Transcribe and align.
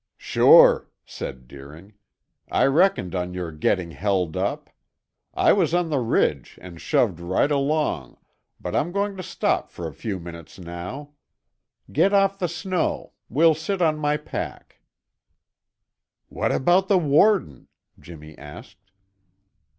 "Sure," 0.17 0.89
said 1.05 1.47
Deering. 1.47 1.93
"I 2.49 2.65
reckoned 2.65 3.13
on 3.13 3.35
your 3.35 3.51
getting 3.51 3.91
held 3.91 4.35
up. 4.35 4.71
I 5.35 5.53
was 5.53 5.75
on 5.75 5.91
the 5.91 5.99
ridge 5.99 6.57
and 6.59 6.81
shoved 6.81 7.19
right 7.19 7.51
along, 7.51 8.17
but 8.59 8.75
I'm 8.75 8.91
going 8.91 9.15
to 9.17 9.21
stop 9.21 9.69
for 9.69 9.87
a 9.87 9.93
few 9.93 10.19
minutes 10.19 10.57
now. 10.57 11.11
Get 11.91 12.13
off 12.15 12.39
the 12.39 12.49
snow; 12.49 13.13
we'll 13.29 13.53
sit 13.53 13.79
on 13.79 13.99
my 13.99 14.17
pack." 14.17 14.81
"What 16.29 16.51
about 16.51 16.87
the 16.87 16.97
warden?" 16.97 17.67
Jimmy 17.99 18.35
asked. 18.39 18.89